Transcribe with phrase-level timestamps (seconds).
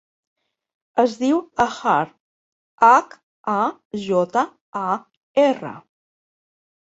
[1.01, 1.99] Es diu Hajar:
[2.87, 3.13] hac,
[3.55, 3.57] a,
[4.05, 4.45] jota,
[4.79, 4.87] a,
[5.45, 5.75] erra.